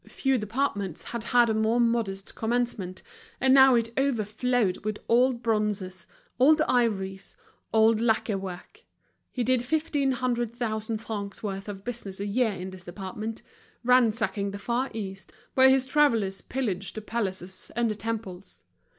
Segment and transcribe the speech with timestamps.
[0.07, 3.03] Few departments had had a more modest commencement,
[3.39, 6.07] and now it overflowed with old bronzes,
[6.39, 7.37] old ivories,
[7.71, 8.81] old lacquer work.
[9.31, 13.43] He did fifteen hundred thousand francs' worth of business a year in this department,
[13.83, 18.63] ransacking the Far East, where his travellers pillaged the palaces and the temples.